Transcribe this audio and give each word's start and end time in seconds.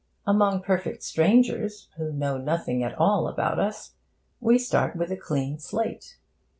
Among 0.25 0.63
perfect 0.63 1.03
strangers, 1.03 1.87
who 1.95 2.11
know 2.11 2.39
nothing 2.39 2.81
at 2.83 2.95
all 2.97 3.27
about 3.27 3.59
us, 3.59 3.93
we 4.39 4.57
start 4.57 4.95
with 4.95 5.11
a 5.11 5.15
clean 5.15 5.59
slate. 5.59 6.17